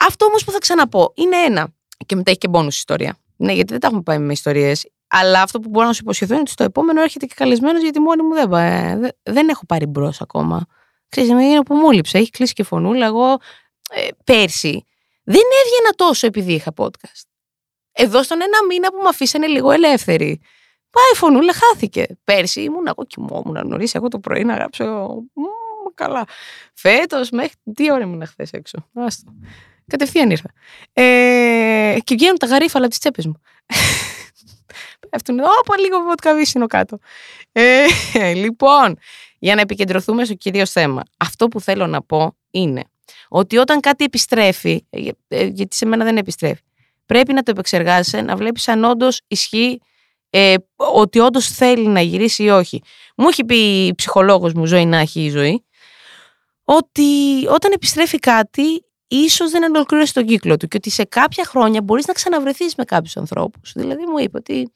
Αυτό 0.07 0.25
όμως 0.25 0.45
που 0.45 0.51
θα 0.51 0.59
ξαναπώ 0.59 1.13
είναι 1.15 1.37
ένα. 1.37 1.69
Και 2.07 2.17
μετά 2.17 2.31
έχει 2.31 2.39
και 2.39 2.49
μπόνου 2.49 2.69
ιστορία. 2.69 3.17
Ναι, 3.37 3.53
γιατί 3.53 3.71
δεν 3.71 3.81
τα 3.81 3.87
έχουμε 3.87 4.03
πάει 4.03 4.19
με 4.19 4.33
ιστορίες. 4.33 4.87
Αλλά 5.07 5.43
αυτό 5.43 5.61
που 5.61 5.69
μπορώ 5.69 5.87
να 5.87 5.93
σου 5.93 6.01
υποσχεθώ 6.03 6.33
είναι 6.33 6.41
ότι 6.41 6.51
στο 6.51 6.65
επόμενο 6.65 7.01
έρχεται 7.01 7.27
και 7.27 7.35
καλεσμένος 7.37 7.83
γιατί 7.83 8.01
μόνη 8.01 8.23
μου 8.23 8.35
δεν, 8.35 8.49
δεν, 9.01 9.11
δεν 9.23 9.49
έχω 9.49 9.67
πάρει 9.67 9.87
μπρος 9.87 10.21
ακόμα. 10.21 10.67
Ξέρεις, 11.09 11.31
είναι 11.31 11.63
που 11.63 11.75
μου 11.75 11.91
λείψε. 11.91 12.19
Έχει 12.19 12.31
κλείσει 12.31 12.53
και 12.53 12.63
φωνούλα. 12.63 13.07
Εγώ 13.07 13.33
ε, 13.91 14.09
πέρσι 14.25 14.87
δεν 15.25 15.43
έβγαινα 15.65 15.91
τόσο 15.97 16.27
επειδή 16.27 16.53
είχα 16.53 16.73
podcast. 16.77 17.23
Εδώ 17.93 18.23
στον 18.23 18.43
ένα 18.43 18.65
μήνα 18.69 18.91
που 18.91 18.97
με 19.03 19.09
αφήσανε 19.09 19.47
λίγο 19.47 19.71
ελεύθερη. 19.71 20.41
Πάει 20.91 21.11
η 21.13 21.17
φωνούλα, 21.17 21.53
χάθηκε. 21.53 22.07
Πέρσι 22.25 22.61
ήμουν, 22.61 22.87
εγώ 22.87 23.05
κοιμόμουν 23.07 23.69
νωρίς, 23.69 23.95
εγώ 23.95 24.09
το 24.09 24.19
πρωί 24.19 24.45
να 24.45 24.55
γράψω. 24.55 24.85
Μ, 25.35 25.43
καλά. 25.95 26.25
Φέτος, 26.75 27.31
μέχρι. 27.31 27.55
Τι 27.75 27.93
ώρα 27.93 28.03
ήμουν 28.03 28.27
χθες 28.27 28.51
έξω. 28.51 28.89
Άστο. 28.95 29.35
Κατευθείαν 29.87 30.31
ήρθα. 30.31 30.51
Ε, 30.93 31.97
και 32.05 32.15
βγαίνουν 32.15 32.39
τα 32.39 32.47
γαρίφαλα 32.47 32.85
από 32.85 32.95
τις 32.95 32.99
τσέπες 32.99 33.27
μου. 33.27 33.41
Πέφτουν. 35.15 35.41
Όπα 35.41 35.79
λίγο 35.79 36.03
βότκα 36.03 36.35
βύσινο 36.35 36.67
κάτω. 36.67 36.99
Ε, 37.53 37.85
λοιπόν, 38.35 38.99
για 39.39 39.55
να 39.55 39.61
επικεντρωθούμε 39.61 40.25
στο 40.25 40.35
κυρίως 40.35 40.71
θέμα. 40.71 41.03
Αυτό 41.19 41.49
που 41.49 41.61
θέλω 41.61 41.87
να 41.87 42.03
πω 42.03 42.37
είναι 42.51 42.83
ότι 43.29 43.57
όταν 43.57 43.81
κάτι 43.81 44.05
επιστρέφει, 44.05 44.87
ε, 44.91 45.09
ε, 45.29 45.45
γιατί 45.45 45.77
σε 45.77 45.87
μένα 45.87 46.05
δεν 46.05 46.17
επιστρέφει, 46.17 46.63
πρέπει 47.07 47.33
να 47.33 47.43
το 47.43 47.51
επεξεργάζεσαι, 47.51 48.21
να 48.21 48.37
βλέπεις 48.37 48.69
αν 48.69 48.85
όντως 48.85 49.21
ισχύει 49.27 49.81
ε, 50.31 50.55
ότι 50.77 51.19
όντως 51.19 51.49
θέλει 51.49 51.87
να 51.87 52.01
γυρίσει 52.01 52.43
ή 52.43 52.49
όχι. 52.49 52.83
Μου 53.17 53.29
έχει 53.29 53.45
πει 53.45 53.87
η 53.87 53.95
ψυχολόγος 53.95 54.53
μου, 54.53 54.67
ζωή 54.67 54.87
να 54.87 54.99
έχει 54.99 55.25
η 55.25 55.31
ζωή, 55.31 55.65
ότι 56.65 57.07
όταν 57.49 57.73
επιστρέφει 57.73 58.19
κάτι, 58.19 58.85
ίσως 59.07 59.51
δεν 59.51 59.63
ολοκλήρωσε 59.63 60.13
τον 60.13 60.27
κύκλο 60.27 60.57
του 60.57 60.69
και 60.69 60.77
ότι 60.77 60.91
σε 60.91 61.05
κάποια 61.05 61.45
χρόνια 61.45 61.83
μπορείς 61.83 62.07
να 62.07 62.13
ξαναβρεθείς 62.13 62.75
με 62.75 62.85
κάποιους 62.85 63.17
ανθρώπους. 63.17 63.73
Δηλαδή 63.75 64.07
μου 64.07 64.19
είπε 64.19 64.37
ότι 64.37 64.73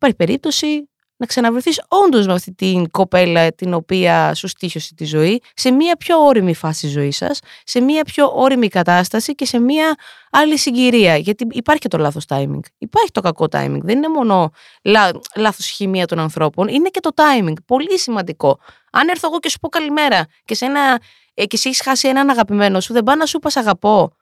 υπάρχει 0.00 0.16
περίπτωση 0.16 0.88
να 1.16 1.26
ξαναβρεθείς 1.26 1.82
όντως 1.88 2.26
με 2.26 2.32
αυτή 2.32 2.54
την 2.54 2.90
κοπέλα 2.90 3.52
την 3.52 3.74
οποία 3.74 4.34
σου 4.34 4.48
στήχωσε 4.48 4.94
τη 4.94 5.04
ζωή 5.04 5.42
σε 5.54 5.70
μια 5.70 5.96
πιο 5.96 6.18
όρημη 6.18 6.54
φάση 6.54 6.88
ζωής 6.88 7.16
σας, 7.16 7.40
σε 7.64 7.80
μια 7.80 8.04
πιο 8.04 8.32
όρημη 8.34 8.68
κατάσταση 8.68 9.34
και 9.34 9.44
σε 9.44 9.58
μια 9.58 9.94
άλλη 10.30 10.58
συγκυρία. 10.58 11.16
Γιατί 11.16 11.46
υπάρχει 11.50 11.80
και 11.80 11.88
το 11.88 11.98
λάθος 11.98 12.24
timing. 12.28 12.60
Υπάρχει 12.78 13.10
το 13.12 13.20
κακό 13.20 13.44
timing. 13.44 13.78
Δεν 13.82 13.96
είναι 13.96 14.08
μόνο 14.08 14.50
λά, 14.84 15.10
λάθος 15.36 15.66
χημεία 15.66 16.06
των 16.06 16.18
ανθρώπων, 16.18 16.68
είναι 16.68 16.88
και 16.88 17.00
το 17.00 17.10
timing. 17.14 17.54
Πολύ 17.66 17.98
σημαντικό. 17.98 18.58
Αν 18.92 19.08
έρθω 19.08 19.28
εγώ 19.28 19.38
και 19.38 19.48
σου 19.48 19.58
πω 19.58 19.68
καλημέρα 19.68 20.26
και, 20.44 20.54
σε 20.54 20.64
ένα, 20.64 21.00
ε, 21.34 21.46
και 21.46 21.56
εσύ 21.56 21.68
έχεις 21.68 21.82
χάσει 21.82 22.08
έναν 22.08 22.30
αγαπημένο 22.30 22.80
σου, 22.80 22.92
δεν 22.92 23.02
πάω 23.02 23.16
να 23.16 23.26
σου 23.26 23.38
πας 23.38 23.56
αγαπώ. 23.56 24.12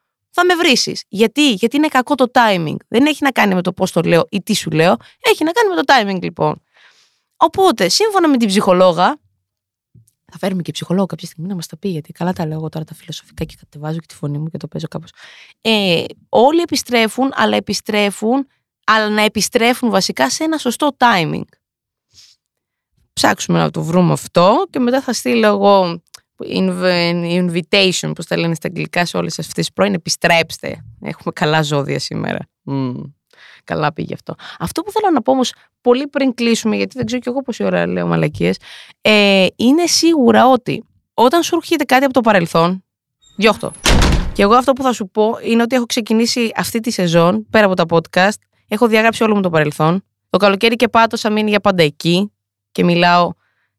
Θα 0.41 0.45
με 0.45 0.55
βρει. 0.55 0.97
Γιατί; 1.09 1.53
Γιατί 1.53 1.77
είναι 1.77 1.89
κακό 1.89 2.15
το 2.15 2.31
timing. 2.33 2.77
Δεν 2.89 3.07
έχει 3.07 3.25
να 3.25 3.31
κάνει 3.31 3.55
με 3.55 3.63
το 3.63 3.73
πώς 3.73 3.93
το 3.93 4.01
λέω 4.01 4.27
ή 4.31 4.43
τι 4.43 4.55
σου 4.55 4.71
λέω. 4.71 4.97
Έχει 5.21 5.45
να 5.45 5.51
κάνει 5.51 5.69
με 5.75 5.83
το 5.83 5.83
timing 5.87 6.23
λοιπόν. 6.23 6.63
Οπότε, 7.37 7.89
σύμφωνα 7.89 8.29
με 8.29 8.37
την 8.37 8.49
ψυχολόγα, 8.49 9.19
θα 10.33 10.39
φέρουμε 10.39 10.63
και 10.63 10.73
ψυχολόγο 10.73 11.07
κάποια 11.07 11.27
στιγμή 11.27 11.49
να 11.49 11.55
μας 11.55 11.67
τα 11.67 11.77
πει, 11.77 11.89
γιατί 11.89 12.13
καλά 12.13 12.33
τα 12.33 12.47
λέω 12.47 12.57
εγώ 12.59 12.69
τώρα 12.69 12.85
τα 12.85 12.95
φιλοσοφικά 12.95 13.45
και 13.45 13.55
κατεβάζω 13.59 13.99
και 13.99 14.07
τη 14.07 14.15
φωνή 14.15 14.39
μου 14.39 14.49
και 14.49 14.57
το 14.57 14.69
παίζω 14.69 14.87
κάπως. 14.89 15.11
Ε, 15.61 16.05
όλοι 16.29 16.61
επιστρέφουν, 16.61 17.31
αλλά 17.35 17.57
επιστρέφουν 17.57 18.47
αλλά 18.85 19.09
να 19.09 19.23
επιστρέφουν 19.23 19.91
βασικά 19.91 20.31
σε 20.31 20.45
ένα 20.45 20.59
σωστό 20.59 20.97
timing. 20.99 21.49
Ψάξουμε 23.13 23.59
να 23.59 23.71
το 23.71 23.83
βρούμε 23.83 24.13
αυτό 24.13 24.67
και 24.71 24.79
μετά 24.79 25.01
θα 25.03 25.13
στείλω 25.13 25.47
εγώ 25.47 26.03
invitation, 26.45 28.11
που 28.15 28.23
τα 28.29 28.37
λένε 28.37 28.55
στα 28.55 28.69
αγγλικά 28.69 29.05
σε 29.05 29.17
όλες 29.17 29.39
αυτές 29.39 29.55
τις 29.55 29.73
πρώην, 29.73 29.95
επιστρέψτε. 29.95 30.85
Έχουμε 31.01 31.33
καλά 31.35 31.63
ζώδια 31.63 31.99
σήμερα. 31.99 32.39
Καλά 33.65 33.93
πήγε 33.93 34.15
αυτό. 34.15 34.35
Αυτό 34.59 34.83
που 34.83 34.91
θέλω 34.91 35.11
να 35.13 35.23
πω 35.23 35.33
όμως, 35.33 35.53
πολύ 35.81 36.07
πριν 36.07 36.35
κλείσουμε, 36.35 36.77
γιατί 36.77 36.97
δεν 36.97 37.07
ξέρω 37.07 37.21
κι 37.21 37.29
εγώ 37.29 37.43
πόση 37.43 37.65
ώρα 37.65 37.87
λέω 37.87 38.07
μαλακίες, 38.07 38.57
ε, 39.01 39.47
είναι 39.57 39.87
σίγουρα 39.87 40.49
ότι 40.49 40.85
όταν 41.15 41.43
σου 41.43 41.57
έρχεται 41.57 41.85
κάτι 41.85 42.05
από 42.05 42.13
το 42.13 42.21
παρελθόν, 42.21 42.85
διώχτω. 43.37 43.73
Και 44.33 44.43
εγώ 44.43 44.55
αυτό 44.55 44.73
που 44.73 44.83
θα 44.83 44.93
σου 44.93 45.09
πω 45.09 45.39
είναι 45.43 45.63
ότι 45.63 45.77
έχω 45.77 45.87
ξεκινήσει 45.87 46.51
αυτή 46.57 46.81
τη 46.81 46.91
σεζόν, 46.91 47.47
πέρα 47.51 47.67
από 47.67 47.75
τα 47.75 47.85
podcast, 47.89 48.39
έχω 48.69 48.87
διαγράψει 48.87 49.23
όλο 49.23 49.35
μου 49.35 49.41
το 49.41 49.51
παρελθόν. 49.51 50.05
Το 50.31 50.39
καλοκαίρι 50.39 50.77
και 50.77 50.89
πάτωσα 50.89 51.31
μείνει 51.31 51.51
για 51.51 51.61
πάντα 51.61 51.83
εκεί 51.83 52.33
και 52.73 52.85
μιλάω 52.85 53.33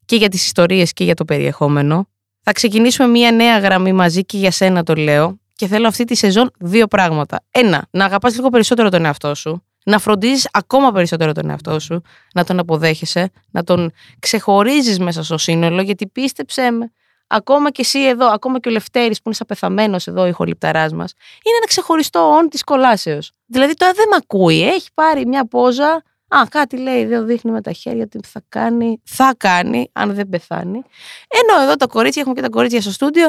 και 0.06 0.16
για 0.16 0.30
τις 0.30 0.46
ιστορίες 0.46 0.94
και 0.94 1.04
για 1.04 1.14
το 1.14 1.26
περιεχόμενο. 1.26 2.10
Θα 2.52 2.56
ξεκινήσουμε 2.56 3.08
μια 3.08 3.32
νέα 3.32 3.60
γραμμή 3.60 3.94
μαζί 3.94 4.26
και 4.26 4.38
για 4.38 4.52
σένα 4.52 4.84
το 4.84 4.94
λέω 4.94 5.40
και 5.56 5.68
θέλω 5.68 5.88
αυτή 5.88 6.04
τη 6.04 6.16
σεζόν 6.16 6.52
δύο 6.60 6.88
πράγματα. 6.88 7.44
Ένα, 7.52 7.88
να 7.92 8.06
αγαπάς 8.06 8.36
λίγο 8.36 8.50
περισσότερο 8.50 8.90
τον 8.90 9.06
εαυτό 9.06 9.36
σου, 9.36 9.64
να 9.86 10.00
φροντίζεις 10.00 10.50
ακόμα 10.52 10.92
περισσότερο 10.92 11.32
τον 11.32 11.50
εαυτό 11.50 11.80
σου, 11.80 12.02
να 12.34 12.44
τον 12.44 12.60
αποδέχεσαι, 12.60 13.32
να 13.52 13.64
τον 13.64 13.92
ξεχωρίζεις 14.20 15.00
μέσα 15.00 15.24
στο 15.24 15.38
σύνολο, 15.38 15.82
γιατί 15.82 16.08
πίστεψέ 16.08 16.72
με, 16.72 16.92
ακόμα 17.28 17.72
και 17.72 17.82
εσύ 17.82 18.08
εδώ, 18.08 18.28
ακόμα 18.28 18.60
και 18.60 18.70
ο 18.70 18.72
Λευτέρης 18.72 19.18
που 19.18 19.24
είναι 19.26 19.36
σαν 19.36 19.48
πεθαμένος 19.48 20.08
εδώ, 20.08 20.28
η 20.28 20.32
χολυπταράς 20.32 20.94
μας, 20.94 21.14
είναι 21.46 21.56
ένα 21.58 21.68
ξεχωριστό 21.68 22.20
όν 22.20 22.50
της 22.50 22.64
κολάσεως. 22.64 23.32
Δηλαδή 23.46 23.74
τώρα 23.74 23.94
δεν 23.94 24.06
με 24.10 24.16
ακούει, 24.24 24.68
έχει 24.68 24.88
πάρει 24.94 25.26
μια 25.26 25.48
πόζα 25.48 26.04
Α, 26.30 26.44
κάτι 26.50 26.78
λέει, 26.78 27.06
δεν 27.06 27.26
δείχνει 27.26 27.52
με 27.52 27.62
τα 27.62 27.72
χέρια 27.72 28.08
τι 28.08 28.20
θα 28.28 28.42
κάνει. 28.50 29.02
Θα 29.04 29.34
κάνει, 29.38 29.90
αν 29.94 30.14
δεν 30.14 30.30
πεθάνει. 30.30 30.82
Ενώ 31.28 31.62
εδώ 31.64 31.76
τα 31.76 31.88
κορίτσια, 31.88 32.22
έχουμε 32.22 32.36
και 32.36 32.48
τα 32.48 32.50
κορίτσια 32.50 32.82
στο 32.82 32.92
στούντιο, 32.92 33.24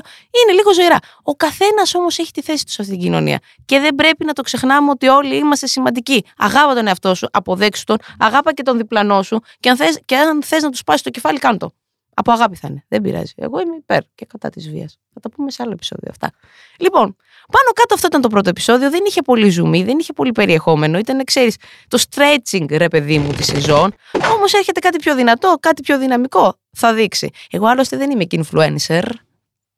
είναι 0.44 0.52
λίγο 0.56 0.72
ζωηρά. 0.74 0.98
Ο 1.22 1.32
καθένας 1.32 1.94
όμως 1.94 2.18
έχει 2.18 2.30
τη 2.30 2.42
θέση 2.42 2.64
του 2.64 2.70
σε 2.70 2.82
αυτή 2.82 2.94
την 2.94 3.02
κοινωνία. 3.02 3.38
Και 3.64 3.80
δεν 3.80 3.94
πρέπει 3.94 4.24
να 4.24 4.32
το 4.32 4.42
ξεχνάμε 4.42 4.90
ότι 4.90 5.08
όλοι 5.08 5.36
είμαστε 5.36 5.66
σημαντικοί. 5.66 6.24
Αγάπα 6.36 6.74
τον 6.74 6.86
εαυτό 6.86 7.14
σου, 7.14 7.28
αποδέξου 7.32 7.84
τον, 7.84 7.96
αγάπα 8.18 8.52
και 8.52 8.62
τον 8.62 8.76
διπλανό 8.76 9.22
σου. 9.22 9.40
Και 9.60 9.68
αν 9.68 9.76
θες 9.76 10.00
θες 10.44 10.62
να 10.62 10.70
τους 10.70 10.82
πάσει 10.84 11.02
το 11.02 11.10
κεφάλι, 11.10 11.38
κάντο. 11.38 11.72
Από 12.20 12.32
αγάπη 12.32 12.56
θα 12.56 12.68
είναι. 12.70 12.84
Δεν 12.88 13.02
πειράζει. 13.02 13.32
Εγώ 13.36 13.60
είμαι 13.60 13.76
υπέρ 13.76 14.00
και 14.14 14.26
κατά 14.26 14.50
της 14.50 14.70
βίας. 14.70 14.98
Θα 15.14 15.20
τα 15.20 15.30
πούμε 15.30 15.50
σε 15.50 15.62
άλλο 15.62 15.72
επεισόδιο 15.72 16.08
αυτά. 16.10 16.30
Λοιπόν, 16.78 17.16
πάνω 17.52 17.70
κάτω 17.74 17.94
αυτό 17.94 18.06
ήταν 18.06 18.20
το 18.20 18.28
πρώτο 18.28 18.48
επεισόδιο. 18.48 18.90
Δεν 18.90 19.00
είχε 19.06 19.22
πολύ 19.22 19.48
ζουμί, 19.48 19.82
δεν 19.84 19.98
είχε 19.98 20.12
πολύ 20.12 20.32
περιεχόμενο. 20.32 20.98
Ήταν, 20.98 21.24
ξέρεις, 21.24 21.56
το 21.88 22.02
stretching, 22.10 22.66
ρε 22.70 22.88
παιδί 22.88 23.18
μου, 23.18 23.32
της 23.32 23.46
σεζόν. 23.46 23.94
Όμως 24.34 24.52
έρχεται 24.52 24.80
κάτι 24.80 24.98
πιο 24.98 25.14
δυνατό, 25.14 25.56
κάτι 25.60 25.82
πιο 25.82 25.98
δυναμικό. 25.98 26.54
Θα 26.76 26.94
δείξει. 26.94 27.30
Εγώ 27.50 27.66
άλλωστε 27.66 27.96
δεν 27.96 28.10
είμαι 28.10 28.24
και 28.24 28.40
influencer. 28.44 29.02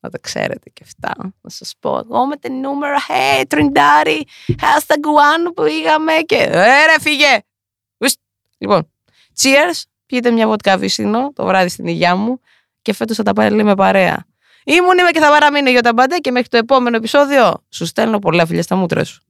Να 0.00 0.10
τα 0.10 0.18
ξέρετε 0.18 0.70
και 0.70 0.82
αυτά. 0.84 1.32
Να 1.40 1.50
σας 1.50 1.74
πω. 1.80 1.98
Εγώ 1.98 2.26
με 2.26 2.36
τα 2.36 2.50
νούμερα, 2.50 2.96
hey, 3.08 3.44
τριντάρι, 3.48 4.26
hashtag 4.46 5.04
one 5.04 5.52
που 5.54 5.62
πήγαμε 5.62 6.12
και. 6.26 6.36
Ε, 6.36 6.84
ρε, 6.86 7.00
φύγε! 7.00 7.38
Λοιπόν, 8.62 8.92
cheers. 9.42 9.91
Πιείτε 10.12 10.30
μια 10.30 10.46
βοτκά 10.46 10.78
βυσίνο 10.78 11.32
το 11.34 11.44
βράδυ 11.44 11.68
στην 11.68 11.86
υγειά 11.86 12.16
μου 12.16 12.40
και 12.82 12.92
φέτος 12.92 13.16
θα 13.16 13.22
τα 13.22 13.32
πάρει 13.32 13.64
με 13.64 13.74
παρέα. 13.74 14.24
Ήμουν 14.64 14.98
είμαι 14.98 15.10
και 15.10 15.20
θα 15.20 15.28
παραμείνω 15.28 15.70
για 15.70 15.82
τα 15.82 15.92
μπαντέ 15.92 16.16
και 16.16 16.30
μέχρι 16.30 16.48
το 16.48 16.56
επόμενο 16.56 16.96
επεισόδιο 16.96 17.64
σου 17.68 17.86
στέλνω 17.86 18.18
πολλά 18.18 18.46
φιλιά 18.46 18.62
στα 18.62 18.76
μούτρα 18.76 19.04
σου. 19.04 19.22